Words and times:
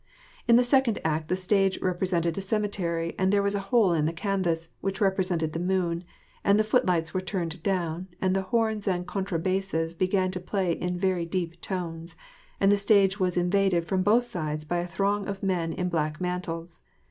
In 0.47 0.55
the 0.55 0.63
second 0.63 0.97
act 1.05 1.27
the 1.27 1.35
stage 1.35 1.79
represented 1.79 2.35
a 2.35 2.41
cemetery, 2.41 3.13
and 3.19 3.31
there 3.31 3.43
was 3.43 3.53
a 3.53 3.59
hole 3.69 3.93
in 3.93 4.05
the 4.05 4.11
canvas, 4.11 4.69
which 4.81 4.99
represented 4.99 5.53
the 5.53 5.59
moon, 5.59 6.03
and 6.43 6.57
the 6.59 6.63
footlights 6.63 7.13
were 7.13 7.21
turned 7.21 7.61
down, 7.61 8.07
and 8.19 8.35
the 8.35 8.41
horns 8.49 8.87
and 8.87 9.05
contra 9.05 9.37
basses 9.37 9.93
began 9.93 10.31
to 10.31 10.39
play 10.39 10.71
in 10.71 10.97
very 10.97 11.27
deep 11.27 11.61
tones, 11.61 12.15
and 12.59 12.71
the 12.71 12.77
stage 12.77 13.19
was 13.19 13.37
in 13.37 13.51
vaded 13.51 13.85
from 13.85 14.01
both 14.01 14.23
sides 14.23 14.65
by 14.65 14.79
a 14.79 14.87
throng 14.87 15.27
of 15.27 15.43
men 15.43 15.71
in 15.71 15.87
black 15.87 16.19
mantles. 16.19 16.81